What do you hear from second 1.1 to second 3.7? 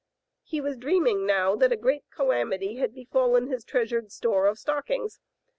now that a great calamity had befallen his